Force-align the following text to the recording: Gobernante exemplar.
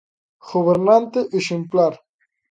Gobernante 0.51 1.19
exemplar. 1.39 1.93